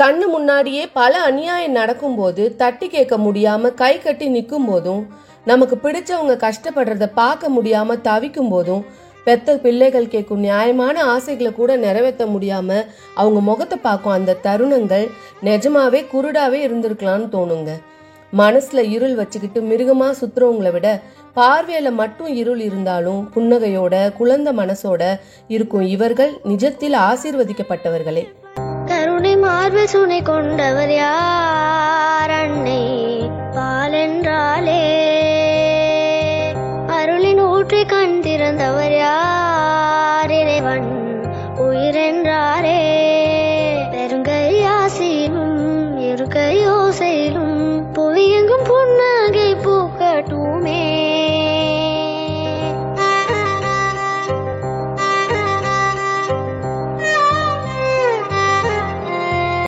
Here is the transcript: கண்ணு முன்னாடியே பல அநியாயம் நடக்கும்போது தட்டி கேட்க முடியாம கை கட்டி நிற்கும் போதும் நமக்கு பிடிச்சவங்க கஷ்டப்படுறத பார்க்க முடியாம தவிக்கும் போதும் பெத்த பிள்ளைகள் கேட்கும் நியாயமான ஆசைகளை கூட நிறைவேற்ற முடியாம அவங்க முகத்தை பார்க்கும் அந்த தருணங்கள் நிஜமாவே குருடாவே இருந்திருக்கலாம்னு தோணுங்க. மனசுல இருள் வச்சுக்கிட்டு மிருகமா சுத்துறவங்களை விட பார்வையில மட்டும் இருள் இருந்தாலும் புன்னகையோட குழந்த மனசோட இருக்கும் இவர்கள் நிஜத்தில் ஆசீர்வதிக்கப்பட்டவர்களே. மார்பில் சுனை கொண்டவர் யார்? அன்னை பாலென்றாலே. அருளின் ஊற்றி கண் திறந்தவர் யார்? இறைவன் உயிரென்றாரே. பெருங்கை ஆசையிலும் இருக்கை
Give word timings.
கண்ணு 0.00 0.26
முன்னாடியே 0.28 0.88
பல 0.88 1.20
அநியாயம் 1.22 1.72
நடக்கும்போது 1.72 2.56
தட்டி 2.56 2.88
கேட்க 2.88 3.16
முடியாம 3.16 3.70
கை 3.74 3.98
கட்டி 3.98 4.26
நிற்கும் 4.28 4.64
போதும் 4.64 5.06
நமக்கு 5.44 5.76
பிடிச்சவங்க 5.76 6.34
கஷ்டப்படுறத 6.42 7.06
பார்க்க 7.14 7.48
முடியாம 7.48 7.96
தவிக்கும் 8.00 8.48
போதும் 8.48 8.84
பெத்த 9.24 9.56
பிள்ளைகள் 9.58 10.08
கேட்கும் 10.08 10.38
நியாயமான 10.38 11.04
ஆசைகளை 11.04 11.52
கூட 11.52 11.76
நிறைவேற்ற 11.76 12.26
முடியாம 12.26 12.84
அவங்க 13.14 13.40
முகத்தை 13.40 13.78
பார்க்கும் 13.82 14.12
அந்த 14.12 14.36
தருணங்கள் 14.42 15.06
நிஜமாவே 15.42 16.02
குருடாவே 16.12 16.60
இருந்திருக்கலாம்னு 16.66 17.32
தோணுங்க. 17.36 17.72
மனசுல 18.32 18.90
இருள் 18.90 19.14
வச்சுக்கிட்டு 19.14 19.60
மிருகமா 19.60 20.14
சுத்துறவங்களை 20.20 20.72
விட 20.72 21.00
பார்வையில 21.36 21.90
மட்டும் 21.92 22.34
இருள் 22.34 22.60
இருந்தாலும் 22.60 23.30
புன்னகையோட 23.34 23.94
குழந்த 24.20 24.52
மனசோட 24.62 25.02
இருக்கும் 25.48 25.86
இவர்கள் 25.86 26.34
நிஜத்தில் 26.44 26.96
ஆசீர்வதிக்கப்பட்டவர்களே. 27.08 28.24
மார்பில் 29.46 29.86
சுனை 29.86 30.22
கொண்டவர் 30.22 30.92
யார்? 30.92 32.30
அன்னை 32.30 32.86
பாலென்றாலே. 33.54 34.84
அருளின் 36.86 37.40
ஊற்றி 37.40 37.84
கண் 37.84 38.20
திறந்தவர் 38.22 38.96
யார்? 38.96 40.30
இறைவன் 40.30 41.20
உயிரென்றாரே. 41.56 42.80
பெருங்கை 43.90 44.64
ஆசையிலும் 44.64 45.98
இருக்கை 45.98 46.66